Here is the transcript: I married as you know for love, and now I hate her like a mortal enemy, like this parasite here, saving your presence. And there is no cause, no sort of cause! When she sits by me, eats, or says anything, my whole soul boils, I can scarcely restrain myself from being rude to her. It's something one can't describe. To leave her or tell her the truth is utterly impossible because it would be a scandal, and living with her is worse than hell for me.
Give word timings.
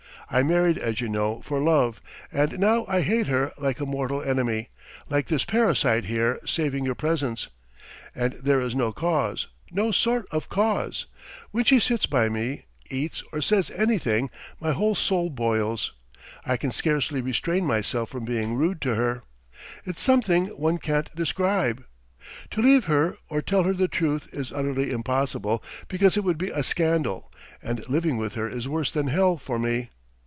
I 0.33 0.43
married 0.43 0.77
as 0.77 1.01
you 1.01 1.09
know 1.09 1.41
for 1.41 1.59
love, 1.59 2.01
and 2.31 2.57
now 2.57 2.85
I 2.87 3.01
hate 3.01 3.27
her 3.27 3.51
like 3.57 3.81
a 3.81 3.85
mortal 3.85 4.21
enemy, 4.21 4.69
like 5.09 5.27
this 5.27 5.43
parasite 5.43 6.05
here, 6.05 6.39
saving 6.45 6.85
your 6.85 6.95
presence. 6.95 7.49
And 8.15 8.31
there 8.41 8.61
is 8.61 8.73
no 8.73 8.93
cause, 8.93 9.47
no 9.71 9.91
sort 9.91 10.25
of 10.31 10.47
cause! 10.47 11.05
When 11.51 11.65
she 11.65 11.81
sits 11.81 12.05
by 12.05 12.29
me, 12.29 12.63
eats, 12.89 13.21
or 13.33 13.41
says 13.41 13.71
anything, 13.71 14.29
my 14.57 14.71
whole 14.71 14.95
soul 14.95 15.29
boils, 15.29 15.91
I 16.45 16.55
can 16.55 16.71
scarcely 16.71 17.19
restrain 17.19 17.65
myself 17.65 18.07
from 18.09 18.23
being 18.23 18.55
rude 18.55 18.79
to 18.83 18.95
her. 18.95 19.23
It's 19.83 20.01
something 20.01 20.45
one 20.45 20.77
can't 20.77 21.13
describe. 21.13 21.83
To 22.51 22.61
leave 22.61 22.85
her 22.85 23.17
or 23.27 23.41
tell 23.41 23.63
her 23.63 23.73
the 23.73 23.89
truth 23.89 24.29
is 24.33 24.53
utterly 24.53 24.91
impossible 24.91 25.61
because 25.89 26.15
it 26.15 26.23
would 26.23 26.37
be 26.37 26.51
a 26.51 26.63
scandal, 26.63 27.33
and 27.61 27.85
living 27.89 28.15
with 28.15 28.35
her 28.35 28.47
is 28.49 28.65
worse 28.69 28.93
than 28.93 29.07
hell 29.07 29.37
for 29.37 29.59
me. 29.59 29.89